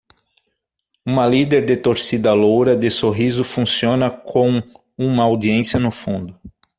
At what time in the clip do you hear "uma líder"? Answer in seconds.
1.05-1.63